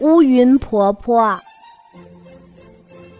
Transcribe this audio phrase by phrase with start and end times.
[0.00, 1.40] 乌云婆婆，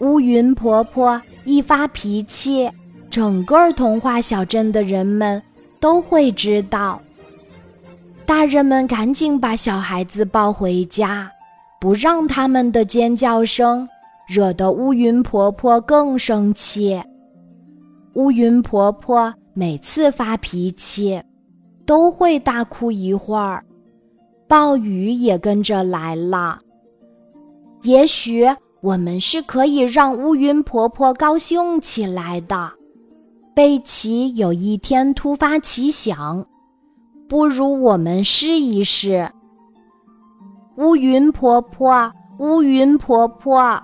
[0.00, 2.70] 乌云婆婆一发脾气，
[3.10, 5.40] 整个童话小镇的人们
[5.78, 7.00] 都会知道。
[8.26, 11.30] 大人们赶紧把小孩子抱回家，
[11.78, 13.88] 不让他们的尖叫声
[14.26, 17.00] 惹得乌云婆婆更生气。
[18.14, 21.22] 乌云婆婆每次发脾气，
[21.84, 23.64] 都会大哭一会儿。
[24.54, 26.60] 暴雨也跟着来了。
[27.82, 28.46] 也许
[28.82, 32.70] 我们是可以让乌云婆婆高兴起来的。
[33.52, 36.46] 贝奇有一天突发奇想，
[37.28, 39.28] 不如我们试一试。
[40.76, 43.82] 乌云婆婆，乌云婆婆，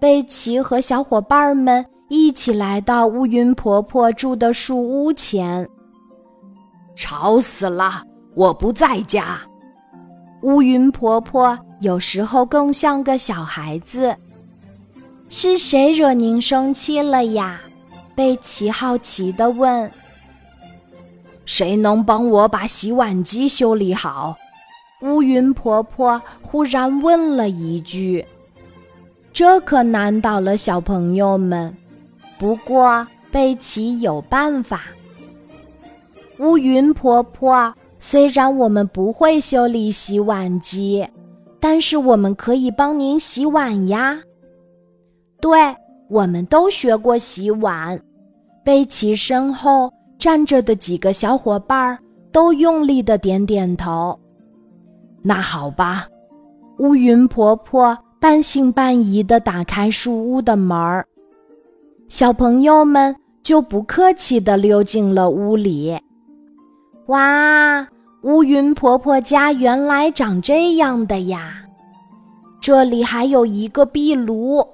[0.00, 5.68] 贝奇和小伙伴们一起来到乌云婆婆住的树屋前。
[6.96, 8.02] 吵死了！
[8.34, 9.38] 我不在家。
[10.42, 14.16] 乌云婆婆有时候更像个小孩子。
[15.28, 17.60] 是谁惹您生气了呀？
[18.14, 19.90] 贝奇好奇地问。
[21.44, 24.36] 谁能帮我把洗碗机修理好？
[25.00, 28.24] 乌云婆婆忽然问了一句。
[29.32, 31.74] 这可难倒了小朋友们。
[32.36, 34.82] 不过贝奇有办法。
[36.38, 37.72] 乌云婆婆。
[38.04, 41.06] 虽然我们不会修理洗碗机，
[41.60, 44.20] 但是我们可以帮您洗碗呀。
[45.40, 45.56] 对，
[46.10, 47.96] 我们都学过洗碗。
[48.64, 51.96] 贝奇身后站着的几个小伙伴
[52.32, 54.18] 都用力的点点头。
[55.22, 56.08] 那好吧，
[56.80, 61.06] 乌云婆婆半信半疑的打开树屋的门儿，
[62.08, 63.14] 小朋友们
[63.44, 65.96] 就不客气的溜进了屋里。
[67.06, 67.86] 哇，
[68.22, 71.54] 乌云婆婆家原来长这样的呀！
[72.60, 74.64] 这里还有一个壁炉。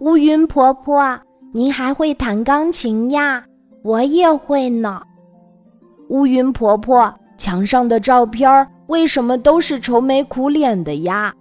[0.00, 1.18] 乌云婆婆，
[1.52, 3.42] 您还会弹钢琴呀？
[3.82, 5.00] 我也会呢。
[6.08, 11.32] 乌云婆婆，墙上的照片为什么都是愁眉苦脸的呀？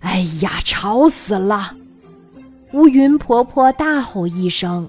[0.00, 1.74] 哎呀，吵死了！
[2.72, 4.88] 乌云婆婆大吼一声，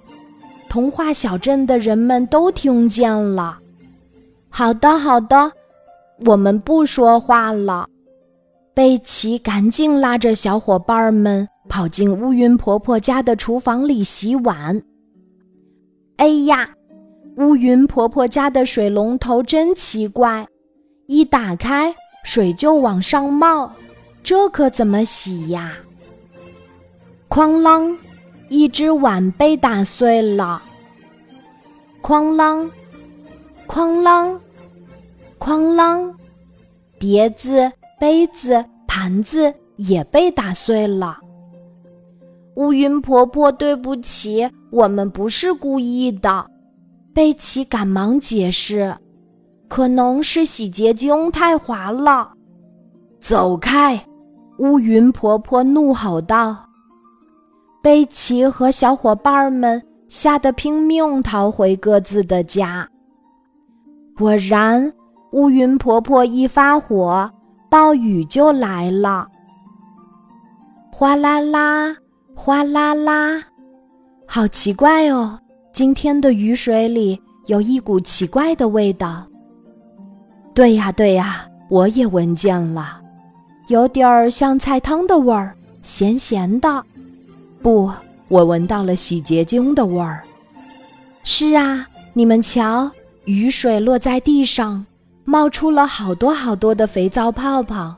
[0.69, 3.59] 童话小镇的人们都听见了。
[4.55, 5.51] 好的，好的，
[6.25, 7.87] 我们不说话了。
[8.71, 14.79] 贝奇赶紧拉着小伙伴们跑进乌云婆婆家的厨房里洗碗。
[16.17, 16.69] 哎呀，
[17.37, 20.45] 乌云婆婆家的水龙头真奇怪，
[21.07, 21.91] 一打开
[22.23, 23.71] 水就往上冒，
[24.21, 25.73] 这可怎么洗呀？
[27.27, 27.97] 哐啷，
[28.49, 30.61] 一只碗被打碎了。
[32.03, 32.69] 哐啷。
[33.73, 34.37] 哐啷，
[35.39, 36.13] 哐啷，
[36.99, 41.17] 碟子、杯子、盘子也被打碎了。
[42.57, 46.45] 乌云婆婆，对不起，我们不是故意的。
[47.15, 48.95] 贝奇赶忙解释
[49.67, 52.31] ：“可能是洗洁精太滑了。”
[53.19, 53.99] 走开！
[54.59, 56.55] 乌云婆婆怒吼道。
[57.81, 62.87] 贝奇和小伙伴们吓得拼命逃回各自的家。
[64.15, 64.93] 果然，
[65.31, 67.29] 乌云婆婆一发火，
[67.67, 69.27] 暴雨就来了。
[70.91, 71.95] 哗啦啦，
[72.35, 73.43] 哗啦啦，
[74.27, 75.39] 好奇怪哦！
[75.71, 79.25] 今天的雨水里有一股奇怪的味道。
[80.53, 83.01] 对呀，对呀，我也闻见了，
[83.69, 86.83] 有点儿像菜汤的味儿，咸咸的。
[87.63, 87.89] 不，
[88.27, 90.23] 我闻到了洗洁精的味儿。
[91.23, 92.91] 是啊，你们瞧。
[93.25, 94.85] 雨水落在地上，
[95.23, 97.95] 冒出了好多好多的肥皂泡泡。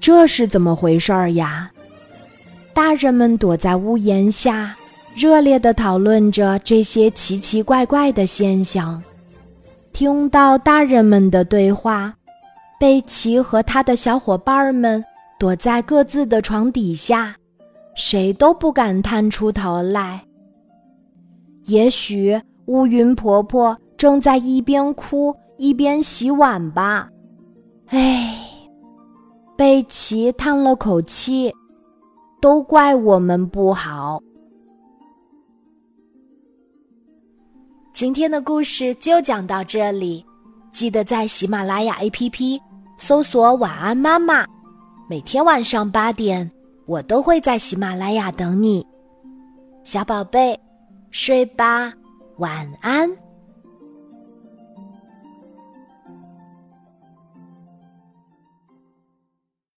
[0.00, 1.70] 这是怎么回事儿呀？
[2.74, 4.74] 大人们躲在屋檐下，
[5.14, 9.00] 热烈地讨论着这些奇奇怪怪的现象。
[9.92, 12.12] 听到大人们的对话，
[12.80, 15.04] 贝奇和他的小伙伴们
[15.38, 17.36] 躲在各自的床底下，
[17.94, 20.20] 谁都不敢探出头来。
[21.66, 23.78] 也许乌云婆婆。
[24.00, 27.06] 正在一边哭一边洗碗吧，
[27.88, 28.34] 唉，
[29.58, 31.54] 贝奇叹了口气，
[32.40, 34.18] 都怪我们不好。
[37.92, 40.24] 今天的故事就讲到这里，
[40.72, 42.58] 记得在喜马拉雅 APP
[42.96, 44.46] 搜索“晚安妈妈”，
[45.10, 46.50] 每天晚上八点，
[46.86, 48.82] 我都会在喜马拉雅等你，
[49.84, 50.58] 小宝贝，
[51.10, 51.92] 睡吧，
[52.38, 53.14] 晚安。